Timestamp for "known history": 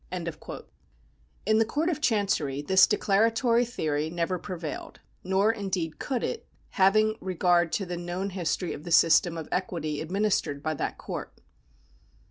7.97-8.73